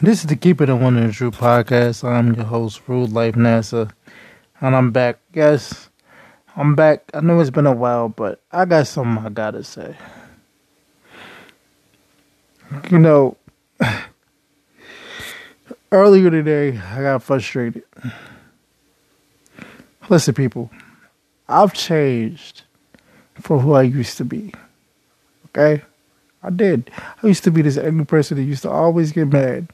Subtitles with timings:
[0.00, 2.04] This is the Keep It in One and True podcast.
[2.04, 3.90] I'm your host, Rude Life NASA,
[4.60, 5.18] and I'm back.
[5.34, 5.90] Yes,
[6.54, 7.02] I'm back.
[7.12, 9.96] I know it's been a while, but I got something I gotta say.
[12.88, 13.36] You know,
[15.90, 17.82] earlier today, I got frustrated.
[20.08, 20.70] Listen, people,
[21.48, 22.62] I've changed
[23.34, 24.54] from who I used to be.
[25.46, 25.82] Okay?
[26.40, 26.88] I did.
[27.20, 29.72] I used to be this angry person that used to always get mad.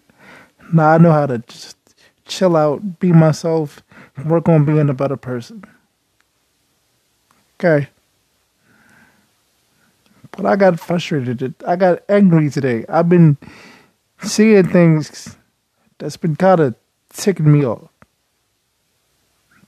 [0.72, 1.76] Now I know how to just
[2.26, 3.82] chill out, be myself,
[4.24, 5.64] work on being a better person.
[7.58, 7.88] Okay.
[10.32, 11.54] But I got frustrated.
[11.66, 12.84] I got angry today.
[12.88, 13.36] I've been
[14.22, 15.36] seeing things
[15.98, 16.74] that's been kind of
[17.12, 17.88] ticking me off.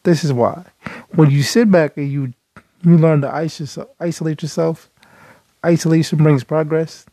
[0.02, 0.64] This is why.
[1.14, 2.32] When you sit back and you
[2.82, 3.32] you learn to
[3.98, 4.90] isolate yourself,
[5.64, 7.06] isolation brings progress.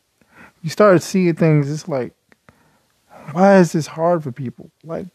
[0.62, 1.72] You start seeing things.
[1.72, 2.14] It's like
[3.32, 4.70] why is this hard for people?
[4.84, 5.08] Like,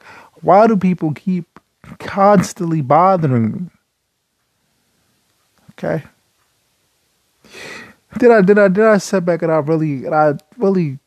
[0.43, 1.61] why do people keep
[1.99, 3.71] constantly bothering me?
[5.73, 6.03] Okay.
[8.19, 10.99] Did I did I did I sit back and I really and I really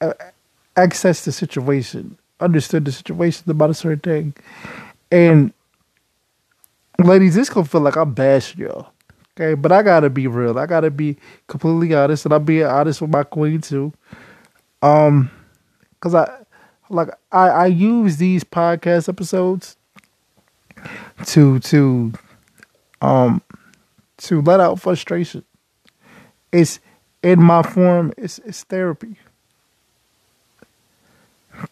[0.00, 0.12] uh,
[0.76, 4.34] accessed the situation, understood the situation about a certain thing,
[5.10, 5.52] and
[7.02, 8.88] ladies, this gonna feel like I'm bashing y'all.
[9.38, 10.58] Okay, but I gotta be real.
[10.58, 13.92] I gotta be completely honest, and I'm being honest with my queen too.
[14.82, 15.30] Um,
[15.98, 16.44] because I
[16.88, 19.76] like I, I use these podcast episodes
[21.26, 22.12] to to
[23.00, 23.42] um
[24.18, 25.44] to let out frustration.
[26.52, 26.80] It's
[27.22, 28.12] in my form.
[28.16, 29.16] It's it's therapy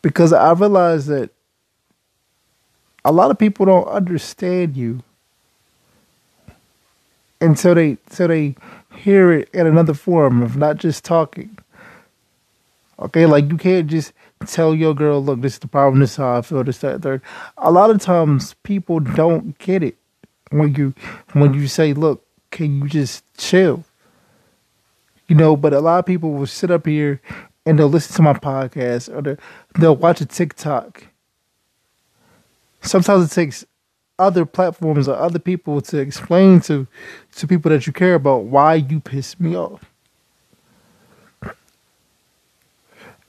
[0.02, 1.30] because I realize that
[3.04, 5.02] a lot of people don't understand you
[7.40, 8.56] until they until they
[8.96, 11.58] hear it in another form of not just talking.
[12.98, 14.12] Okay, like you can't just
[14.46, 17.02] tell your girl, look, this is the problem, this is how I feel, this, that,
[17.02, 17.22] third.
[17.58, 19.96] A lot of times people don't get it
[20.50, 20.94] when you
[21.32, 23.84] when you say, look, can you just chill?
[25.26, 27.20] You know, but a lot of people will sit up here
[27.66, 29.36] and they'll listen to my podcast or they'll,
[29.78, 31.06] they'll watch a TikTok.
[32.82, 33.64] Sometimes it takes
[34.18, 36.86] other platforms or other people to explain to
[37.34, 39.93] to people that you care about why you piss me off.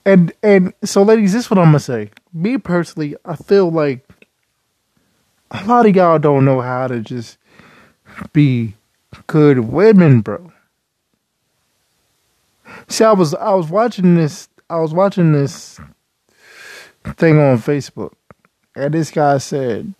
[0.05, 2.11] And and so, ladies, this is what I'm gonna say.
[2.31, 4.07] Me personally, I feel like
[5.51, 7.38] a lot of y'all don't know how to just
[8.33, 8.75] be
[9.27, 10.51] good women, bro.
[12.88, 15.79] See, I was I was watching this I was watching this
[17.17, 18.13] thing on Facebook,
[18.75, 19.94] and this guy said,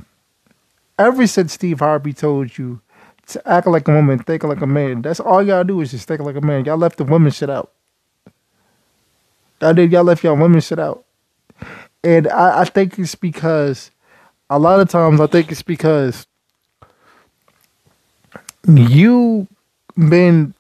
[1.00, 2.82] "Ever since Steve Harvey told you
[3.28, 6.08] to act like a woman, think like a man, that's all y'all do is just
[6.08, 6.66] think like a man.
[6.66, 7.72] Y'all left the women shit out."
[9.66, 11.06] I did y'all left y'all women shit out.
[12.04, 13.92] And I, I think it's because
[14.50, 16.28] a lot of times I think it's because
[18.68, 19.48] you
[19.98, 20.54] been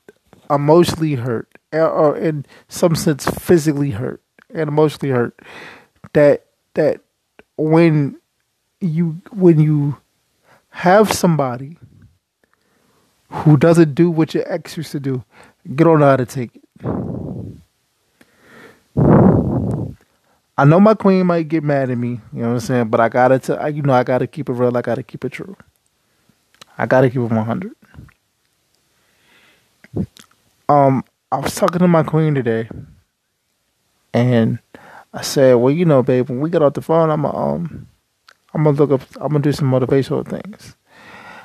[0.49, 4.21] emotionally hurt or in some sense physically hurt
[4.53, 5.39] and emotionally hurt
[6.13, 6.45] that
[6.75, 7.01] that
[7.57, 8.17] when
[8.79, 9.97] you when you
[10.69, 11.77] have somebody
[13.29, 15.23] who doesn't do what your ex used to do,
[15.73, 16.65] don't know how to take it.
[20.57, 23.01] I know my queen might get mad at me, you know what I'm saying, but
[23.01, 24.75] I gotta, t- you know, I gotta keep it real.
[24.77, 25.57] I gotta keep it true.
[26.77, 27.71] I gotta keep it 100.
[30.69, 32.69] Um, I was talking to my queen today,
[34.13, 34.59] and
[35.13, 37.87] I said, "Well, you know, babe, when we get off the phone, I'm gonna, um,
[38.53, 40.75] I'm gonna look up, I'm gonna do some motivational things."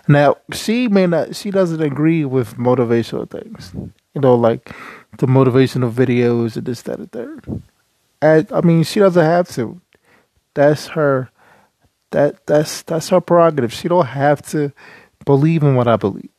[0.08, 3.72] Now, she may not, she doesn't agree with motivational things,
[4.14, 4.70] you know, like
[5.18, 7.62] the motivational videos and this, that, and third.
[8.22, 9.80] I mean, she doesn't have to.
[10.54, 11.30] That's her.
[12.10, 13.72] That that's that's her prerogative.
[13.72, 14.72] She don't have to
[15.24, 16.30] believe in what I believe.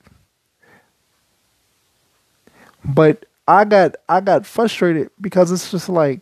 [2.84, 6.22] But I got I got frustrated because it's just like,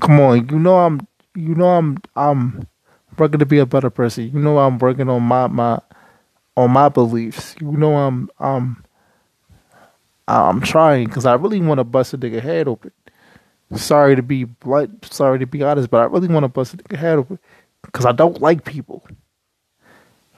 [0.00, 2.66] come on, you know I'm you know I'm I'm
[3.18, 4.30] working to be a better person.
[4.32, 5.80] You know I'm working on my my
[6.56, 7.54] on my beliefs.
[7.60, 8.84] You know I'm I'm
[10.28, 12.92] I'm trying because I really want to bust a nigga head open
[13.76, 16.96] sorry to be blunt, sorry to be honest, but I really want to bust a
[16.96, 17.38] head over
[17.82, 19.04] because I don't like people.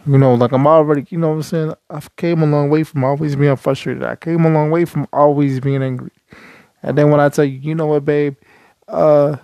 [0.06, 1.74] You know, like I'm already, you know what I'm saying?
[1.88, 4.02] I came a long way from always being frustrated.
[4.02, 6.12] I came a long way from always being angry.
[6.82, 8.36] And then when I tell you, you know what, babe,
[8.88, 9.36] uh,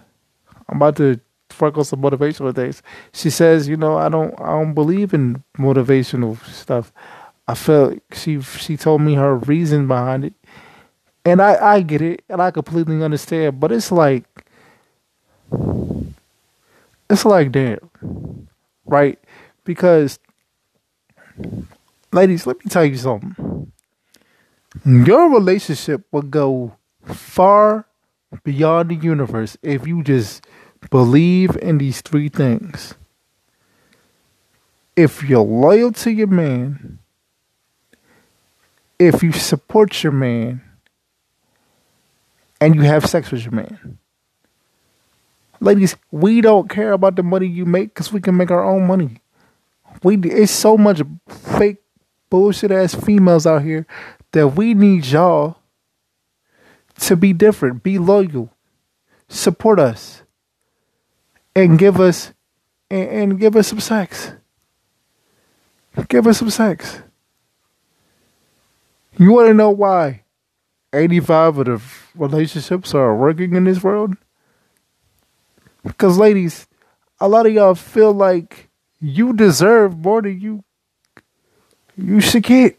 [0.69, 1.19] I'm about to
[1.59, 2.83] work on some motivational things.
[3.13, 6.93] She says, you know, I don't, I don't believe in motivational stuff.
[7.49, 10.35] I felt she, she told me her reason behind it,
[11.25, 14.25] and I, I get it and I completely understand, but it's like
[17.09, 18.49] it's like damn,
[18.85, 19.19] right?
[19.65, 20.19] Because,
[22.13, 23.73] ladies, let me tell you something.
[24.85, 27.87] Your relationship will go far
[28.45, 30.47] beyond the universe if you just
[30.91, 32.95] believe in these three things.
[34.97, 36.99] If you're loyal to your man,
[38.99, 40.63] if you support your man,
[42.61, 43.99] and you have sex with your man.
[45.61, 48.87] Ladies, we don't care about the money you make because we can make our own
[48.87, 49.21] money.
[50.03, 51.79] We it's so much fake
[52.31, 53.87] bullshit ass females out here
[54.33, 55.59] that we need y'all
[57.01, 58.51] to be different, be loyal,
[59.29, 60.23] support us,
[61.55, 62.33] and give us
[62.91, 64.33] and, and give us some sex.
[66.09, 67.03] Give us some sex.
[69.19, 70.23] You want to know why
[70.93, 71.83] 85 of the
[72.15, 74.17] relationships are working in this world?
[75.83, 76.67] Because, ladies,
[77.21, 78.69] a lot of y'all feel like
[79.01, 80.65] you deserve more than you
[81.97, 82.79] you should get.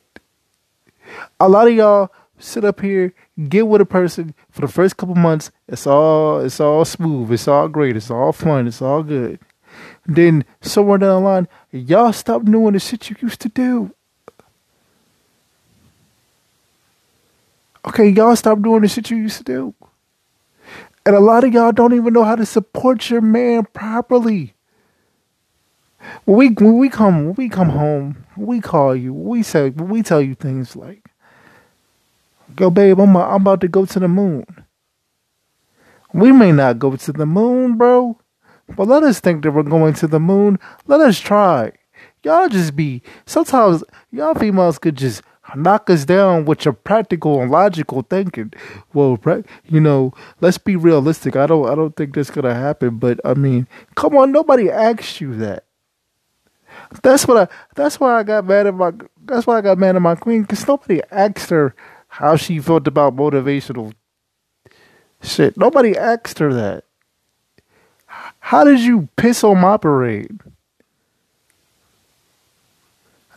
[1.40, 3.14] A lot of y'all sit up here,
[3.50, 5.52] get with a person for the first couple months.
[5.68, 9.40] It's all it's all smooth, it's all great, it's all fun, it's all good.
[10.06, 13.94] Then somewhere down the line, y'all stop doing the shit you used to do.
[17.88, 19.74] Okay, y'all stop doing the shit you used to do.
[21.06, 24.54] And a lot of y'all don't even know how to support your man properly.
[26.26, 29.14] When we when we come when we come home, we call you.
[29.14, 31.10] We say we tell you things like,
[32.56, 34.46] "Go, babe, I'm I'm about to go to the moon."
[36.14, 38.20] We may not go to the moon, bro,
[38.76, 40.60] but let us think that we're going to the moon.
[40.88, 41.72] Let us try.
[42.24, 45.24] Y'all just be sometimes y'all females could just
[45.56, 48.54] knock us down with your practical and logical thinking.
[48.94, 49.20] Well,
[49.66, 51.36] you know, let's be realistic.
[51.36, 52.98] I don't, I don't think that's gonna happen.
[52.98, 55.66] But I mean, come on, nobody asked you that.
[57.04, 57.48] That's what I.
[57.76, 58.92] That's why I got mad at my.
[59.26, 61.76] That's why I got mad at my queen because nobody asked her
[62.08, 63.94] how she felt about motivational
[65.22, 65.58] shit.
[65.58, 66.86] Nobody asked her that.
[68.40, 70.40] How did you piss on my parade?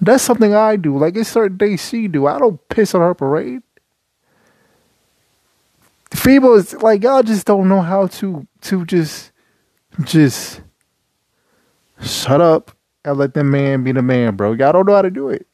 [0.01, 0.99] That's something I do.
[0.99, 2.27] Like it's certain things she do.
[2.27, 3.63] I don't piss on her parade.
[6.13, 9.33] Females like y'all just don't know how to to just
[10.05, 10.61] just
[12.01, 14.53] shut up and let the man be the man, bro.
[14.53, 15.47] Y'all don't know how to do it.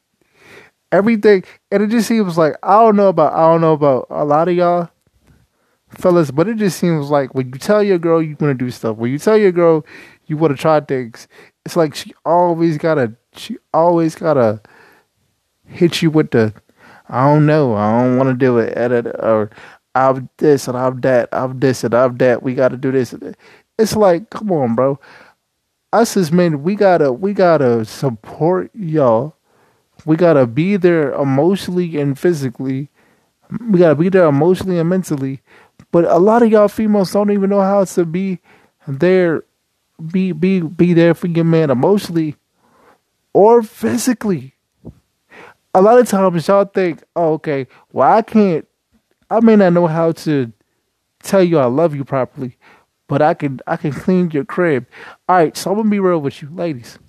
[0.91, 4.25] Everything and it just seems like I don't know about I don't know about a
[4.25, 4.89] lot of y'all
[5.89, 8.71] fellas, but it just seems like when you tell your girl you want to do
[8.71, 9.85] stuff, when you tell your girl
[10.27, 11.27] you want to try things,
[11.65, 14.61] it's like she always gotta she always gotta
[15.65, 16.53] hit you with the
[17.09, 19.49] I don't know, I don't want to do it, or
[19.93, 22.41] I'm this and I'm that, I'm this and I'm that.
[22.41, 23.13] We got to do this.
[23.77, 24.97] It's like, come on, bro.
[25.91, 29.35] Us as men, we gotta we gotta support y'all.
[30.05, 32.89] We gotta be there emotionally and physically.
[33.69, 35.41] We gotta be there emotionally and mentally.
[35.91, 38.39] But a lot of y'all females don't even know how to be
[38.87, 39.43] there,
[40.01, 42.35] be be be there for your man emotionally
[43.33, 44.55] or physically.
[45.73, 48.67] A lot of times y'all think, oh, okay, well, I can't,
[49.29, 50.51] I may not know how to
[51.23, 52.57] tell you I love you properly,
[53.07, 54.85] but I can, I can clean your crib.
[55.29, 56.99] All right, so I'm gonna be real with you, ladies.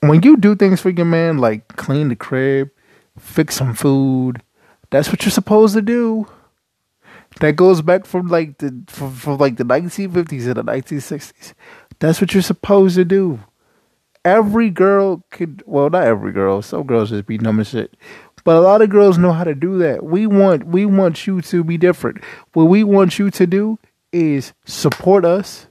[0.00, 2.70] When you do things for your man, like clean the crib,
[3.18, 4.42] fix some food,
[4.90, 6.28] that's what you're supposed to do.
[7.40, 11.54] That goes back from like the from, from like the 1950s and the 1960s.
[11.98, 13.40] That's what you're supposed to do.
[14.24, 16.62] Every girl could well not every girl.
[16.62, 17.96] Some girls just be dumb as shit.
[18.44, 20.04] But a lot of girls know how to do that.
[20.04, 22.22] We want we want you to be different.
[22.52, 23.78] What we want you to do
[24.12, 25.66] is support us.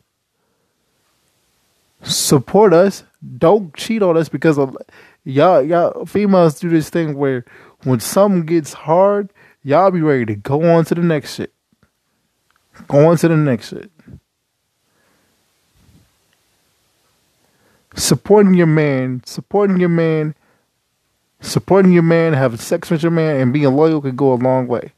[2.02, 3.04] Support us.
[3.38, 4.76] Don't cheat on us because of,
[5.24, 7.46] y'all y'all females do this thing where
[7.84, 9.32] when something gets hard
[9.64, 11.53] y'all be ready to go on to the next shit
[12.90, 13.92] on to the next shit
[17.96, 20.36] supporting your man, supporting your man,
[21.42, 24.68] supporting your man, having sex with your man, and being loyal can go a long
[24.68, 24.94] way.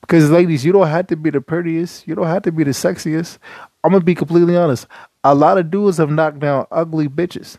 [0.00, 2.70] Because, ladies, you don't have to be the prettiest, you don't have to be the
[2.70, 3.38] sexiest.
[3.82, 4.86] I'm gonna be completely honest.
[5.24, 7.58] A lot of dudes have knocked down ugly bitches.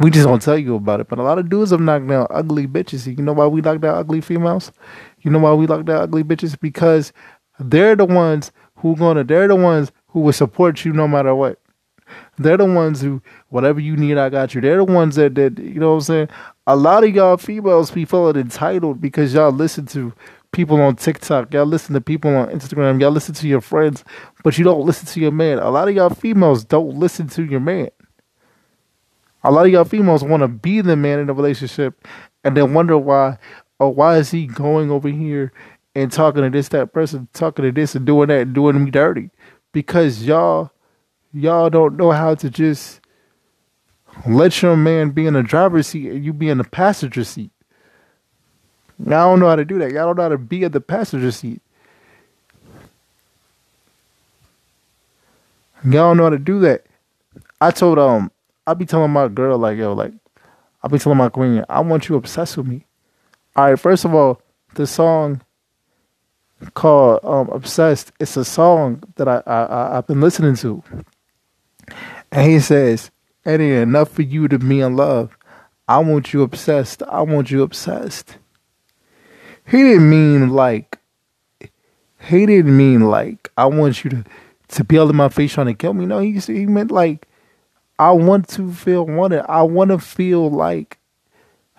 [0.00, 2.26] We just don't tell you about it, but a lot of dudes have knocked down
[2.30, 3.06] ugly bitches.
[3.06, 4.72] You know why we knock down ugly females?
[5.20, 6.58] You know why we knock down ugly bitches?
[6.58, 7.12] Because
[7.70, 11.58] they're the ones who gonna they're the ones who will support you no matter what.
[12.38, 14.60] They're the ones who, whatever you need, I got you.
[14.60, 16.28] They're the ones that, that you know what I'm saying?
[16.66, 20.12] A lot of y'all females be feeling entitled because y'all listen to
[20.52, 21.52] people on TikTok.
[21.52, 23.00] Y'all listen to people on Instagram.
[23.00, 24.04] Y'all listen to your friends,
[24.44, 25.58] but you don't listen to your man.
[25.58, 27.88] A lot of y'all females don't listen to your man.
[29.44, 32.06] A lot of y'all females want to be the man in a relationship
[32.44, 33.38] and then wonder why,
[33.80, 35.52] oh, why is he going over here
[35.94, 38.90] and talking to this, that person, talking to this and doing that and doing me
[38.90, 39.30] dirty?
[39.72, 40.70] Because y'all,
[41.32, 43.00] y'all don't know how to just
[44.26, 47.50] let your man be in the driver's seat and you be in the passenger seat.
[48.98, 49.90] Y'all don't know how to do that.
[49.92, 51.60] Y'all don't know how to be at the passenger seat.
[55.84, 56.86] Y'all don't know how to do that.
[57.60, 58.30] I told um
[58.66, 60.12] I be telling my girl like yo like
[60.82, 62.86] I be telling my queen I want you obsessed with me.
[63.56, 64.40] All right, first of all,
[64.74, 65.42] the song
[66.74, 70.82] called um, "Obsessed." It's a song that I, I I've been listening to,
[72.30, 73.10] and he says,
[73.44, 75.36] "It enough for you to be in love.
[75.88, 77.02] I want you obsessed.
[77.04, 78.38] I want you obsessed."
[79.66, 80.98] He didn't mean like.
[82.28, 84.24] He didn't mean like I want you to
[84.68, 86.06] to be all in my face trying to kill me.
[86.06, 87.28] No, he he meant like
[87.98, 89.44] I want to feel wanted.
[89.48, 90.98] I want to feel like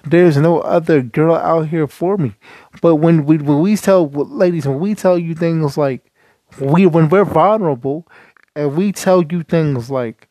[0.04, 2.34] there's no other girl out here for me.
[2.82, 6.12] But when we when we tell ladies when we tell you things like
[6.60, 8.08] we when we're vulnerable
[8.56, 10.30] and we tell you things like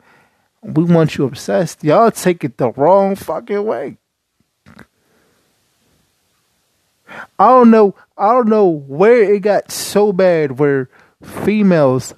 [0.63, 3.97] we want you obsessed, y'all take it the wrong fucking way.
[7.39, 7.95] I don't know.
[8.17, 10.89] I don't know where it got so bad where
[11.23, 12.15] females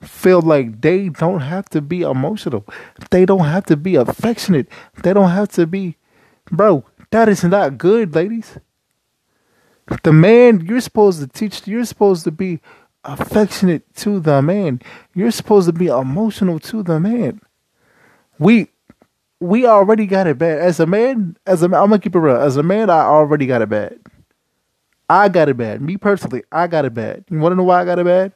[0.00, 2.64] feel like they don't have to be emotional.
[3.10, 4.68] They don't have to be affectionate.
[5.02, 5.96] They don't have to be,
[6.50, 6.84] bro.
[7.10, 8.58] That is not good, ladies.
[10.02, 11.66] The man you're supposed to teach.
[11.66, 12.60] You're supposed to be
[13.04, 14.80] affectionate to the man.
[15.14, 17.40] You're supposed to be emotional to the man.
[18.38, 18.68] We
[19.40, 20.60] we already got it bad.
[20.60, 22.36] As a man, as a I'm gonna keep it real.
[22.36, 23.98] As a man, I already got it bad.
[25.08, 25.82] I got it bad.
[25.82, 27.24] Me personally, I got it bad.
[27.28, 28.32] You wanna know why I got it bad?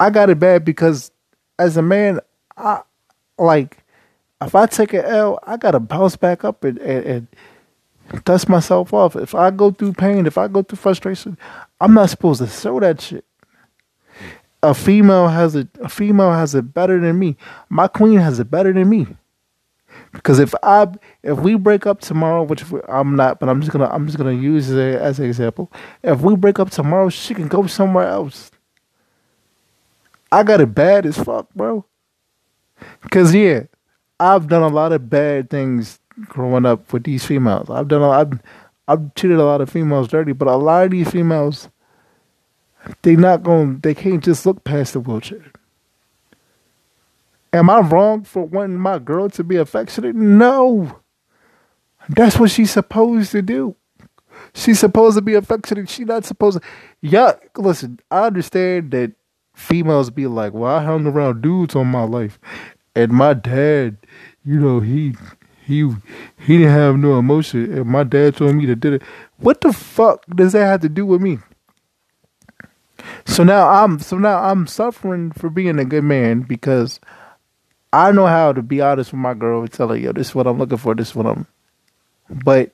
[0.00, 1.10] I got it bad because
[1.58, 2.20] as a man,
[2.56, 2.82] I
[3.38, 3.84] like
[4.42, 7.28] if I take an L, I gotta bounce back up and, and,
[8.12, 9.16] and dust myself off.
[9.16, 11.38] If I go through pain, if I go through frustration,
[11.80, 13.24] I'm not supposed to show that shit
[14.62, 17.36] a female has it a female has it better than me.
[17.68, 19.06] My queen has it better than me.
[20.12, 20.88] Because if I
[21.22, 24.32] if we break up tomorrow, which I'm not, but I'm just gonna I'm just gonna
[24.32, 25.72] use it as an example.
[26.02, 28.50] If we break up tomorrow, she can go somewhere else.
[30.32, 31.84] I got it bad as fuck, bro.
[33.10, 33.64] Cause yeah,
[34.20, 37.70] I've done a lot of bad things growing up with these females.
[37.70, 38.40] I've done a, I've
[38.88, 41.68] I've treated a lot of females dirty, but a lot of these females
[43.02, 45.44] they not going they can't just look past the wheelchair.
[47.52, 50.14] Am I wrong for wanting my girl to be affectionate?
[50.14, 51.00] No.
[52.08, 53.76] That's what she's supposed to do.
[54.54, 55.88] She's supposed to be affectionate.
[55.88, 56.68] She's not supposed to.
[57.00, 59.12] Yeah, listen, I understand that
[59.54, 62.38] females be like, well, I hung around dudes all my life.
[62.98, 63.96] And my dad,
[64.44, 65.14] you know, he
[65.64, 65.88] he
[66.38, 67.72] he didn't have no emotion.
[67.72, 69.02] And my dad told me to do it.
[69.36, 71.38] What the fuck does that have to do with me?
[73.24, 76.98] So now I'm so now I'm suffering for being a good man because
[77.92, 80.34] I know how to be honest with my girl and tell her, yo, this is
[80.34, 81.46] what I'm looking for, this is what I'm
[82.28, 82.72] but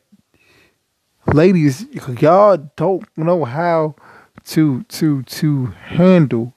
[1.32, 1.86] ladies,
[2.18, 3.94] y'all don't know how
[4.46, 6.54] to to to handle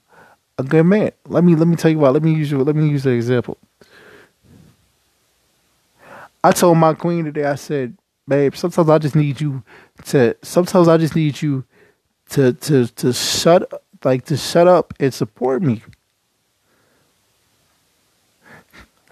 [0.58, 1.12] a good man.
[1.28, 3.14] Let me let me tell you what, let me use you let me use an
[3.14, 3.58] example.
[6.44, 7.98] I told my queen today, I said,
[8.28, 9.64] babe, sometimes I just need you
[10.06, 11.64] to sometimes I just need you
[12.30, 15.84] to to to shut like to shut up and support me.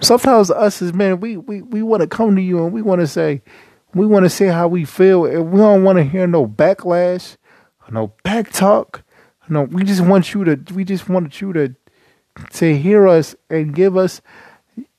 [0.01, 3.01] Sometimes us as men, we we, we want to come to you and we want
[3.01, 3.41] to say,
[3.93, 7.37] we want to say how we feel, and we don't want to hear no backlash,
[7.89, 9.03] no back talk.
[9.47, 10.73] No, we just want you to.
[10.73, 11.75] We just want you to
[12.53, 14.21] to hear us and give us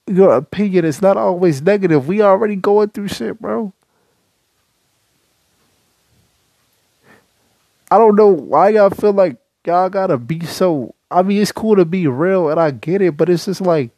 [0.07, 0.85] your opinion.
[0.85, 2.07] It's not always negative.
[2.07, 3.73] We already going through shit, bro.
[7.91, 10.95] I don't know why y'all feel like y'all gotta be so.
[11.11, 13.91] I mean, it's cool to be real, and I get it, but it's just like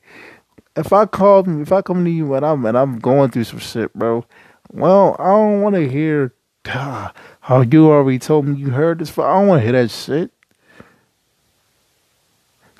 [0.76, 3.58] if I call, if I come to you and I'm and I'm going through some
[3.58, 4.24] shit, bro.
[4.70, 6.34] Well, I don't want to hear
[6.66, 9.16] ah, how you already told me you heard this.
[9.18, 10.30] I don't want to hear that shit.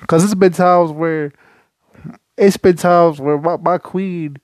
[0.09, 1.31] Cause it's been times where
[2.35, 4.37] it's been times where my, my queen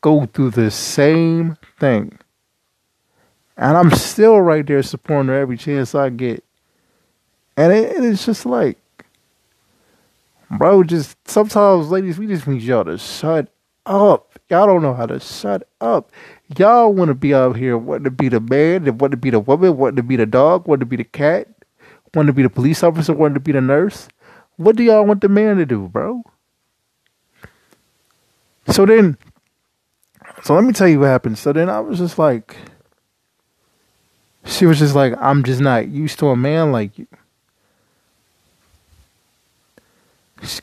[0.00, 2.18] go through the same thing.
[3.56, 6.42] And I'm still right there supporting her every chance I get.
[7.56, 8.78] And it, it's just like,
[10.50, 13.46] bro, just sometimes, ladies, we just need y'all to shut
[13.86, 14.40] up.
[14.48, 16.10] Y'all don't know how to shut up.
[16.58, 19.38] Y'all want to be out here wanting to be the man, want to be the
[19.38, 21.46] woman, wanting to be the dog, wanting to be the cat,
[22.12, 24.08] wanting to be the police officer, wanting to be the nurse.
[24.60, 26.22] What do y'all want the man to do, bro?
[28.68, 29.16] So then,
[30.42, 31.38] so let me tell you what happened.
[31.38, 32.58] So then I was just like,
[34.44, 37.06] she was just like, I'm just not used to a man like you.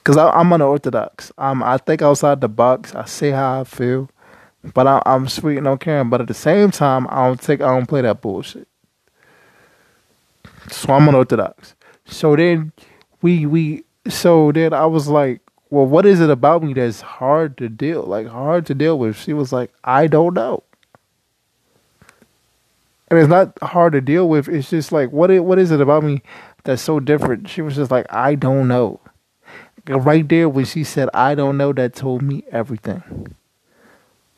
[0.04, 1.32] Cause I, am unorthodox.
[1.36, 2.94] I'm I think outside the box.
[2.94, 4.12] I say how I feel,
[4.76, 6.04] but I, am sweet and don't care.
[6.04, 8.68] But at the same time, I don't take I don't play that bullshit.
[10.70, 11.74] So I'm unorthodox.
[12.06, 12.74] So then
[13.24, 17.58] we we so then I was like, well, what is it about me that's hard
[17.58, 19.18] to deal like hard to deal with?
[19.18, 20.64] She was like, I don't know.
[23.10, 24.50] And it's not hard to deal with.
[24.50, 25.30] It's just like "What?
[25.40, 26.22] What is it about me
[26.66, 27.48] that's so different?
[27.48, 29.00] She was just like, I don't know
[29.96, 33.36] right there when she said, I don't know, that told me everything.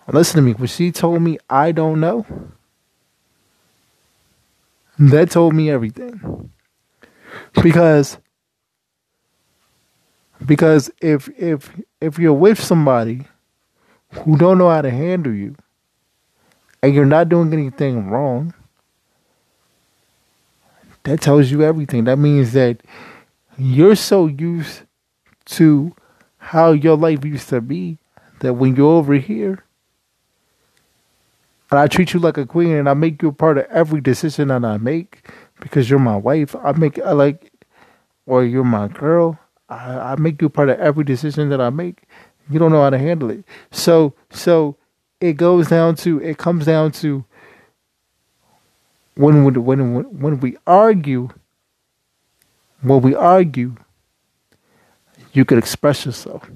[0.08, 0.54] Listen to me.
[0.54, 2.26] When she told me, I don't know,
[4.98, 6.52] that told me everything.
[7.62, 8.18] Because
[10.50, 13.28] because if if if you're with somebody
[14.14, 15.56] who don't know how to handle you
[16.82, 18.56] and you're not doing anything wrong,
[21.04, 22.06] that tells you everything.
[22.06, 22.82] That means that
[23.60, 24.82] you're so used
[25.46, 25.96] to
[26.40, 28.00] how your life used to be
[28.40, 29.64] that when you're over here
[31.70, 34.02] and I treat you like a queen and I make you a part of every
[34.02, 35.30] decision that I make
[35.60, 37.52] because you're my wife, I make I like
[38.26, 39.38] or you're my girl,
[39.70, 42.04] I, I make you part of every decision that I make.
[42.50, 43.44] You don't know how to handle it.
[43.72, 44.76] So so
[45.22, 47.24] it goes down to it comes down to
[49.16, 51.30] when when when when we argue
[52.82, 53.76] when we argue
[55.34, 56.50] you could express yourself.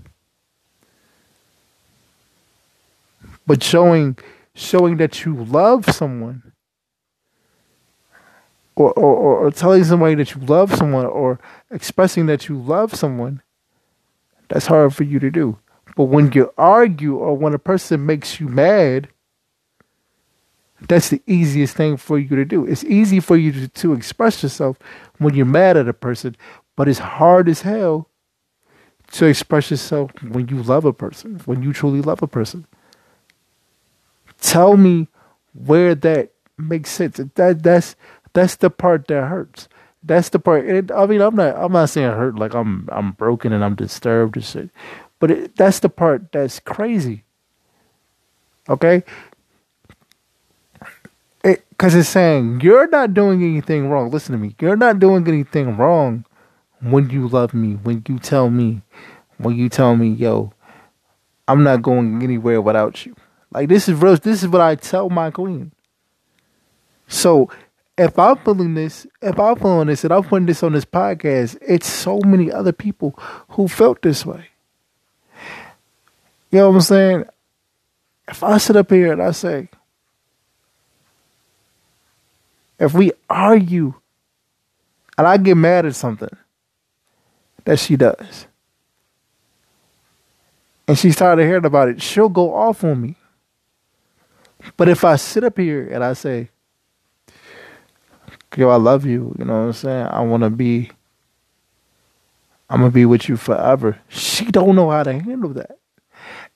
[3.46, 4.18] But showing
[4.56, 6.53] showing that you love someone
[8.76, 11.40] or, or, or telling somebody that you love someone or
[11.72, 13.42] expressing that you love someone,
[14.50, 15.58] that's hard for you to do.
[15.96, 19.10] But when you argue or when a person makes you mad,
[20.88, 22.66] that's the easiest thing for you to do.
[22.66, 24.78] It's easy for you to, to express yourself
[25.18, 26.36] when you're mad at a person,
[26.76, 28.10] but it's hard as hell
[29.12, 32.66] to express yourself when you love a person, when you truly love a person.
[34.42, 35.08] Tell me
[35.54, 37.20] where that makes sense.
[37.36, 37.96] That that's
[38.34, 39.68] that's the part that hurts.
[40.04, 40.66] That's the part.
[40.66, 41.56] It, I mean, I'm not.
[41.56, 42.90] I'm not saying it hurt like I'm.
[42.92, 44.70] I'm broken and I'm disturbed and shit.
[45.20, 47.24] But it, that's the part that's crazy.
[48.68, 49.04] Okay.
[51.42, 54.12] Because it, it's saying you're not doing anything wrong.
[54.12, 54.56] Listen to me.
[54.60, 56.26] You're not doing anything wrong
[56.82, 58.82] when you love me, when you tell me,
[59.38, 60.52] when you tell me, yo,
[61.48, 63.16] I'm not going anywhere without you.
[63.52, 64.18] Like this is real.
[64.18, 65.72] This is what I tell my queen.
[67.08, 67.50] So
[67.98, 71.58] if I'm feeling this, if I'm feeling this, and I'm putting this on this podcast,
[71.62, 73.12] it's so many other people
[73.50, 74.48] who felt this way.
[76.52, 77.26] You know what I'm saying?
[78.28, 79.70] If I sit up here and I say,
[82.80, 83.94] if we argue
[85.18, 86.36] and I get mad at something,
[87.66, 88.48] that she does.
[90.88, 93.16] And she's tired of hearing about it, she'll go off on me.
[94.78, 96.50] But if I sit up here and I say,
[98.58, 100.08] yo, I love you, you know what I'm saying?
[100.08, 100.92] I wanna be
[102.70, 104.00] I'm gonna be with you forever.
[104.10, 105.78] She don't know how to handle that.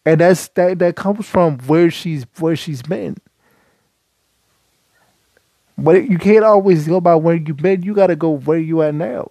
[0.06, 3.18] And that's that that comes from where she's where she's been.
[5.78, 7.84] But you can't always go by where you've been.
[7.84, 9.30] You got to go where you at now.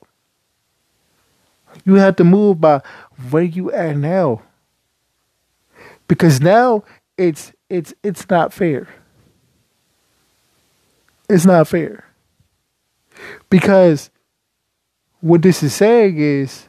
[1.85, 2.83] You have to move by
[3.31, 4.42] where you at now.
[6.07, 6.85] Because now
[7.18, 8.88] it's it's it's not fair.
[11.29, 12.05] It's not fair.
[13.50, 14.11] Because
[15.20, 16.68] what this is saying is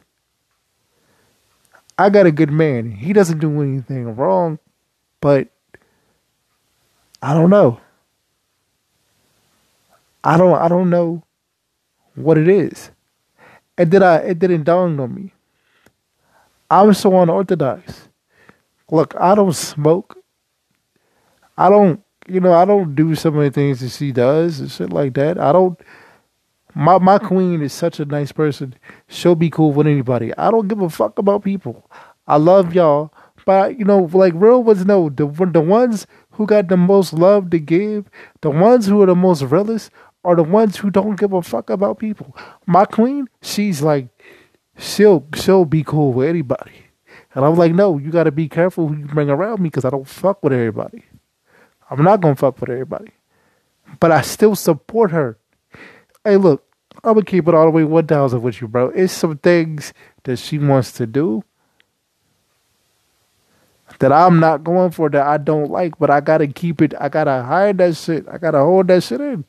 [1.98, 2.92] I got a good man.
[2.92, 4.58] He doesn't do anything wrong,
[5.20, 5.48] but
[7.20, 7.80] I don't know.
[10.22, 11.22] I don't I don't know
[12.14, 12.90] what it is.
[13.76, 15.32] And then I it didn't dawn on me.
[16.70, 18.08] I'm so unorthodox.
[18.90, 20.16] Look, I don't smoke.
[21.56, 24.70] I don't you know, I don't do some of the things that she does and
[24.70, 25.38] shit like that.
[25.38, 25.80] I don't
[26.78, 28.74] my my queen is such a nice person.
[29.08, 30.32] She'll be cool with anybody.
[30.38, 31.90] I don't give a fuck about people.
[32.28, 33.12] I love y'all,
[33.44, 37.50] but you know, like real ones know the the ones who got the most love
[37.50, 38.08] to give,
[38.42, 39.90] the ones who are the most realest,
[40.22, 42.36] are the ones who don't give a fuck about people.
[42.66, 44.06] My queen, she's like,
[44.78, 46.86] she'll she'll be cool with anybody,
[47.34, 49.84] and I'm like, no, you got to be careful who you bring around me because
[49.84, 51.02] I don't fuck with everybody.
[51.90, 53.10] I'm not gonna fuck with everybody.
[53.98, 55.38] But I still support her.
[56.24, 56.67] Hey, look,
[57.04, 58.88] I'm gonna keep it all the way 1000 with you, bro.
[58.88, 59.92] It's some things
[60.24, 61.44] that she wants to do
[64.00, 66.94] that I'm not going for that I don't like, but I gotta keep it.
[67.00, 68.26] I gotta hide that shit.
[68.28, 69.44] I gotta hold that shit in.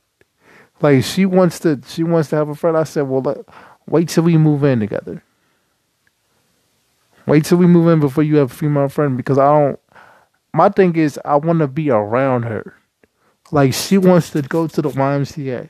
[0.82, 2.78] Like she wants to, she wants to have a friend.
[2.78, 3.52] I said, well, look,
[3.88, 5.24] wait till we move in together.
[7.26, 9.80] Wait till we move in before you have a female friend because I don't.
[10.52, 12.76] My thing is, I want to be around her.
[13.52, 15.70] Like she wants to go to the YMCA.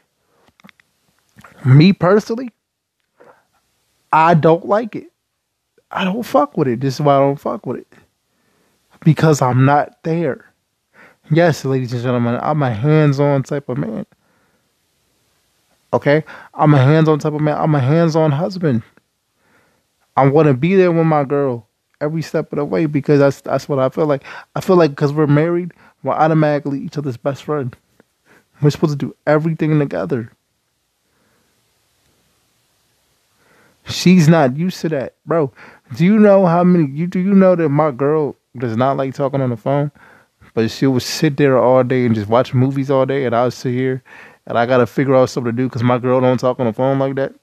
[1.65, 2.52] Me personally,
[4.12, 5.12] I don't like it.
[5.91, 6.82] I don't fuck with it.
[6.82, 7.88] This is why I don't fuck with it
[9.04, 10.45] because I'm not there.
[11.32, 14.06] Yes, ladies and gentlemen, I'm a hands on type of man.
[15.93, 16.24] Okay?
[16.54, 17.58] I'm a hands on type of man.
[17.58, 18.84] I'm a hands on husband.
[20.17, 21.67] I want to be there with my girl
[22.02, 24.24] every step of the way because that's that's what I feel like.
[24.56, 25.72] I feel like because we're married,
[26.04, 27.76] we're automatically each other's best friend.
[28.62, 30.32] We're supposed to do everything together.
[33.89, 35.52] She's not used to that, bro.
[35.95, 36.89] Do you know how many?
[36.91, 39.91] You do you know that my girl does not like talking on the phone,
[40.54, 43.52] but she would sit there all day and just watch movies all day, and I'll
[43.52, 44.04] sit here
[44.45, 46.73] and I gotta figure out something to do because my girl don't talk on the
[46.73, 47.34] phone like that.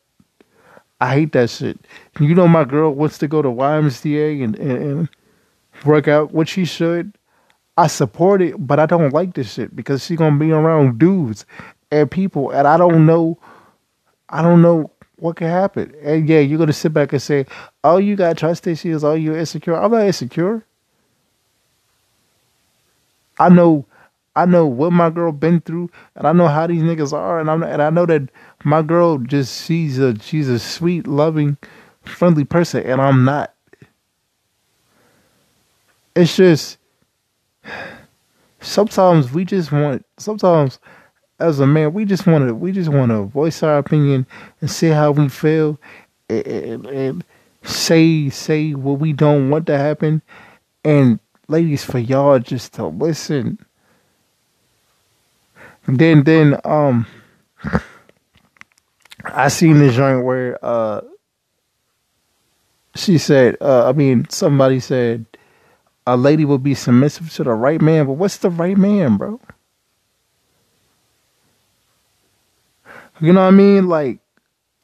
[1.00, 1.78] I hate that shit.
[2.18, 5.08] You know, my girl wants to go to YMCA and, and, and
[5.84, 7.16] work out, what she should.
[7.76, 11.44] I support it, but I don't like this shit because she gonna be around dudes
[11.90, 13.38] and people, and I don't know.
[14.28, 15.94] I don't know what can happen.
[16.02, 17.46] And yeah, you're gonna sit back and say,
[17.82, 19.04] "Oh, you got trust issues.
[19.04, 20.64] Oh, you're insecure." I'm not insecure.
[23.38, 23.86] I know,
[24.34, 27.50] I know what my girl been through, and I know how these niggas are, and
[27.50, 28.30] I'm and I know that
[28.64, 31.56] my girl just she's a she's a sweet, loving,
[32.02, 33.54] friendly person, and I'm not.
[36.14, 36.78] It's just
[38.60, 40.78] sometimes we just want sometimes
[41.38, 44.26] as a man we just want to we just want to voice our opinion
[44.60, 45.78] and say how we feel
[46.28, 47.24] and, and, and
[47.62, 50.22] say say what we don't want to happen
[50.84, 51.18] and
[51.48, 53.58] ladies, for y'all just to listen.
[55.86, 57.06] Then, then, um,
[59.24, 61.00] I seen the joint where, uh,
[62.94, 65.26] she said, uh, I mean, somebody said
[66.06, 69.40] a lady will be submissive to the right man, but what's the right man, bro?
[73.20, 73.88] You know what I mean?
[73.88, 74.20] Like,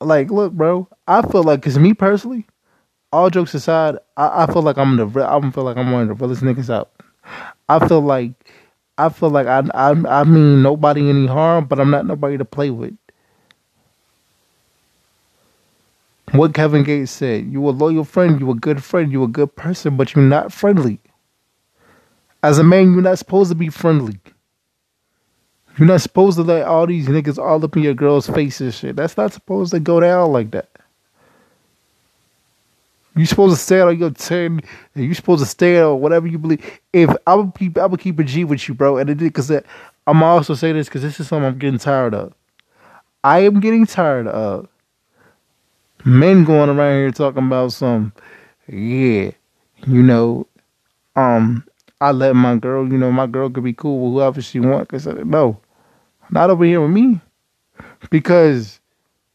[0.01, 0.88] like, look, bro.
[1.09, 2.47] I feel like, cause me personally,
[3.12, 6.09] all jokes aside, I, I feel like I'm the I feel like I'm one of
[6.09, 6.90] the realest niggas out.
[7.68, 8.33] I feel like
[8.99, 9.90] I feel like I I
[10.21, 12.95] I mean nobody any harm, but I'm not nobody to play with.
[16.33, 19.55] What Kevin Gates said, you a loyal friend, you a good friend, you a good
[19.57, 21.01] person, but you're not friendly.
[22.42, 24.18] As a man, you're not supposed to be friendly.
[25.78, 28.74] You're not supposed to let all these niggas all up in your girl's face and
[28.74, 28.96] shit.
[28.96, 30.68] That's not supposed to go down like that.
[33.14, 34.61] You're supposed to stand on your ten,
[34.94, 36.80] and you supposed to stand on whatever you believe.
[36.92, 38.96] If I would keep, I would keep a G with you, bro.
[38.96, 39.50] And it did because
[40.06, 42.32] I'm also saying this because this is something I'm getting tired of.
[43.24, 44.68] I am getting tired of
[46.04, 48.12] men going around here talking about some,
[48.66, 49.30] yeah,
[49.87, 50.46] you know,
[51.14, 51.64] um,
[52.00, 54.88] I let my girl, you know, my girl could be cool with whoever she want.
[54.88, 55.61] Cause no,
[56.30, 57.20] not over here with me,
[58.11, 58.80] because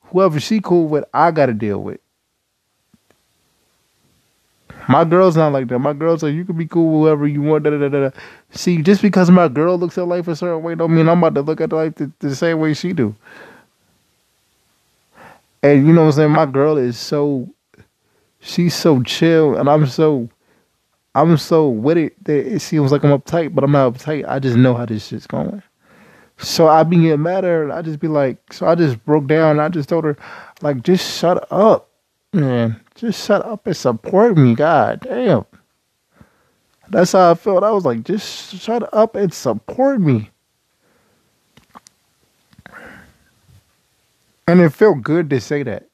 [0.01, 1.99] whoever she cool with, I got to deal with.
[4.89, 5.79] My girl's not like that.
[5.79, 7.65] My girl's like, you can be cool with whoever you want.
[7.65, 8.09] Da, da, da, da.
[8.51, 11.35] See, just because my girl looks at life a certain way, don't mean I'm about
[11.35, 13.13] to look at life the, the same way she do.
[15.61, 16.31] And you know what I'm saying?
[16.31, 17.49] My girl is so,
[18.39, 20.29] she's so chill, and I'm so,
[21.13, 24.25] I'm so with it that it seems like I'm uptight, but I'm not uptight.
[24.25, 25.61] I just know how this shit's going.
[26.37, 29.03] So I be getting mad at her, and I just be like, so I just
[29.05, 29.59] broke down.
[29.59, 30.17] I just told her,
[30.61, 31.89] like, just shut up,
[32.31, 32.79] man.
[32.95, 34.55] Just shut up and support me.
[34.55, 35.45] God damn.
[36.89, 37.63] That's how I felt.
[37.63, 40.29] I was like, just shut up and support me.
[44.47, 45.89] And it felt good to say that.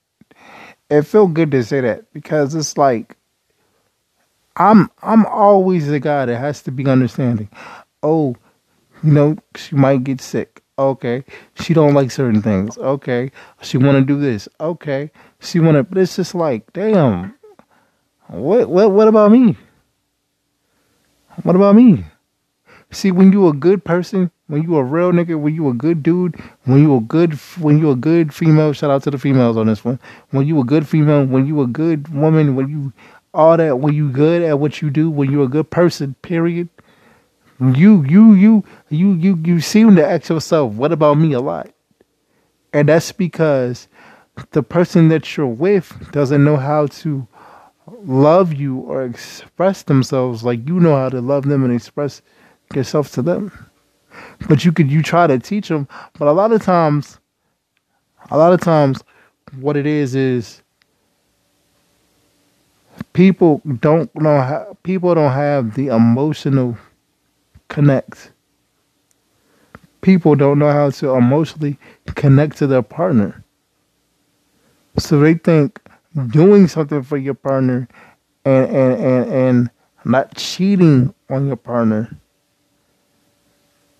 [0.89, 3.17] It felt good to say that because it's like
[4.57, 7.49] I'm I'm always the guy that has to be understanding.
[8.03, 8.35] Oh,
[9.03, 10.61] you know, she might get sick.
[10.77, 11.23] Okay.
[11.55, 12.77] She don't like certain things.
[12.77, 13.31] Okay.
[13.61, 14.47] She want to do this.
[14.59, 15.11] Okay.
[15.39, 17.35] She want to, but it's just like, damn.
[18.27, 19.57] What, what, what about me?
[21.43, 22.05] What about me?
[22.91, 26.03] See, when you a good person, when you a real nigga, when you a good
[26.03, 29.57] dude, when you a good, when you a good female, shout out to the females
[29.57, 29.99] on this one.
[30.29, 32.93] When you a good female, when you a good woman, when you
[33.33, 36.69] all that, when you good at what you do, when you a good person, period.
[37.59, 41.69] You you you you you you seem to ask yourself, what about me a lot?
[42.73, 43.87] And that's because
[44.51, 47.27] the person that you're with doesn't know how to
[48.03, 52.21] love you or express themselves like you know how to love them and express
[52.73, 53.51] yourself to them.
[54.47, 55.87] But you could you try to teach them,
[56.17, 57.19] but a lot of times
[58.31, 59.03] a lot of times
[59.59, 60.61] what it is is
[63.13, 66.77] people don't know how people don't have the emotional
[67.73, 68.31] connect.
[70.01, 71.77] People don't know how to emotionally
[72.15, 73.43] connect to their partner.
[74.97, 75.79] So they think
[76.27, 77.87] doing something for your partner
[78.45, 79.69] and and, and, and
[80.05, 82.15] not cheating on your partner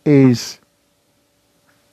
[0.05, 0.59] is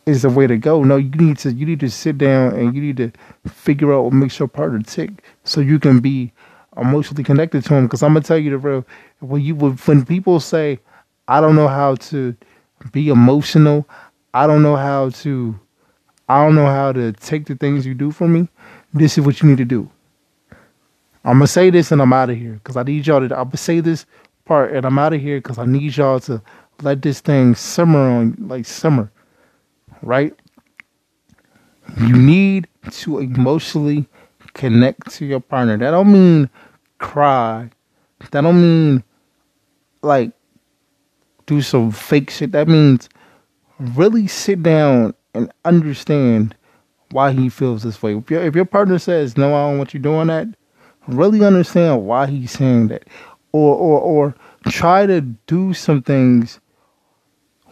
[0.06, 0.82] is the way to go.
[0.82, 3.12] No, you need to you need to sit down and you need to
[3.46, 6.32] figure out what makes your partner tick so you can be
[6.76, 7.86] emotionally connected to him.
[7.86, 8.86] Because I'm gonna tell you the real
[9.20, 10.80] when you when people say
[11.30, 12.36] I don't know how to
[12.90, 13.88] be emotional,
[14.34, 15.58] I don't know how to
[16.28, 18.48] I don't know how to take the things you do for me.
[18.92, 19.88] This is what you need to do.
[21.24, 23.38] I'm gonna say this and I'm out of here because I need y'all to.
[23.38, 24.06] I'm gonna say this
[24.44, 26.42] part and I'm out of here because I need y'all to
[26.82, 29.12] let this thing simmer on like simmer,
[30.02, 30.34] right?
[31.98, 34.08] You need to emotionally
[34.54, 35.76] connect to your partner.
[35.76, 36.50] That don't mean
[36.98, 37.70] cry.
[38.32, 39.04] That don't mean
[40.02, 40.32] like
[41.50, 42.52] do some fake shit.
[42.52, 43.08] That means
[43.78, 46.54] really sit down and understand
[47.10, 48.16] why he feels this way.
[48.16, 50.48] If your if your partner says no, I don't want you doing that
[51.06, 53.04] really understand why he's saying that,
[53.52, 54.34] or or or
[54.68, 56.60] try to do some things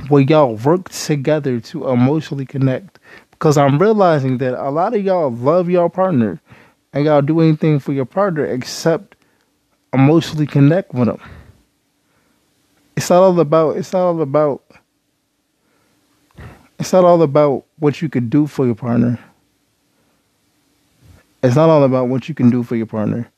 [0.08, 2.98] where y'all work together to emotionally connect.
[3.30, 6.40] Because I'm realizing that a lot of y'all love y'all partner
[6.92, 9.14] and y'all do anything for your partner except
[9.92, 11.20] emotionally connect with them.
[13.08, 13.76] It's not all about.
[13.78, 14.62] It's not all about.
[16.78, 19.18] It's not all about what you can do for your partner.
[21.42, 23.30] It's not all about what you can do for your partner.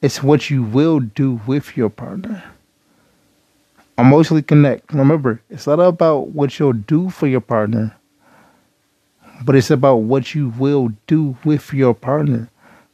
[0.00, 2.44] It's what you will do with your partner.
[3.98, 4.94] Emotionally connect.
[4.94, 7.96] Remember, it's not about what you'll do for your partner,
[9.44, 12.48] but it's about what you will do with your partner.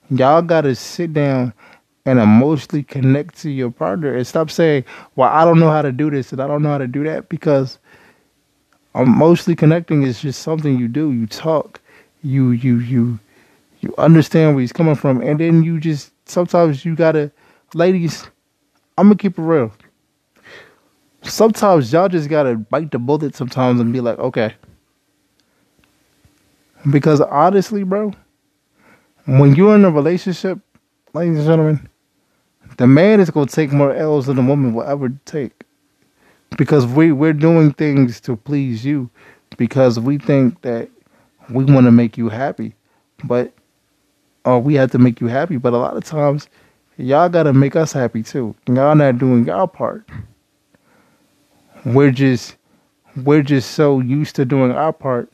[0.09, 1.53] Y'all gotta sit down
[2.07, 4.85] and emotionally connect to your partner and stop saying,
[5.17, 7.05] Well, I don't know how to do this and I don't know how to do
[7.05, 7.79] that because
[8.95, 11.13] emotionally connecting is just something you do.
[11.13, 11.81] You talk,
[12.23, 13.19] you you you
[13.81, 17.31] you understand where he's coming from, and then you just sometimes you gotta,
[17.75, 18.27] ladies.
[18.97, 19.73] I'm gonna keep it real.
[21.23, 24.55] Sometimes y'all just gotta bite the bullet sometimes and be like, okay.
[26.91, 28.13] Because honestly, bro,
[29.25, 30.61] when you're in a relationship,
[31.13, 31.89] ladies and gentlemen,
[32.77, 35.65] the man is gonna take more L's than the woman will ever take.
[36.57, 39.11] Because we we're doing things to please you
[39.57, 40.89] because we think that
[41.51, 42.75] we want to make you happy.
[43.25, 43.53] But
[44.45, 45.57] oh, we have to make you happy.
[45.57, 46.49] But a lot of times,
[46.97, 48.55] y'all got to make us happy too.
[48.67, 50.09] Y'all not doing y'all part.
[51.85, 52.57] We're just,
[53.25, 55.33] we're just so used to doing our part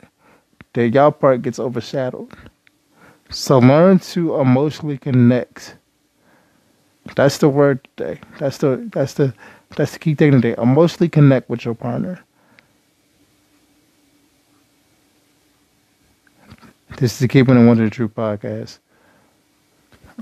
[0.73, 2.31] that y'all part gets overshadowed.
[3.29, 5.77] So learn to emotionally connect.
[7.15, 8.19] That's the word today.
[8.39, 9.33] That's the that's the
[9.75, 10.55] that's the key thing today.
[10.55, 12.23] Uh, Emotionally connect with your partner.
[16.97, 18.79] This is the Keeping It One to the Truth podcast.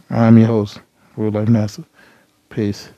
[0.10, 0.82] I'm your host,
[1.16, 1.86] Real Life NASA.
[2.50, 2.90] Peace.